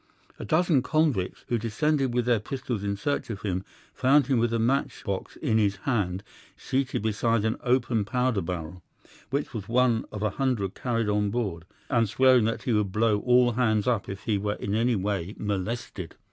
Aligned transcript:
"'A 0.39 0.45
dozen 0.45 0.81
convicts, 0.81 1.45
who 1.47 1.59
descended 1.59 2.11
with 2.11 2.25
their 2.25 2.39
pistols 2.39 2.83
in 2.83 2.97
search 2.97 3.29
of 3.29 3.43
him, 3.43 3.63
found 3.93 4.25
him 4.25 4.39
with 4.39 4.51
a 4.51 4.57
match 4.57 5.03
box 5.05 5.35
in 5.35 5.59
his 5.59 5.75
hand 5.75 6.23
seated 6.57 7.03
beside 7.03 7.45
an 7.45 7.55
open 7.61 8.03
powder 8.03 8.41
barrel, 8.41 8.81
which 9.29 9.53
was 9.53 9.69
one 9.69 10.03
of 10.11 10.23
a 10.23 10.31
hundred 10.31 10.73
carried 10.73 11.07
on 11.07 11.29
board, 11.29 11.65
and 11.87 12.09
swearing 12.09 12.45
that 12.45 12.63
he 12.63 12.73
would 12.73 12.91
blow 12.91 13.19
all 13.19 13.51
hands 13.51 13.85
up 13.87 14.09
if 14.09 14.21
he 14.23 14.39
were 14.39 14.55
in 14.55 14.73
any 14.73 14.95
way 14.95 15.35
molested. 15.37 16.15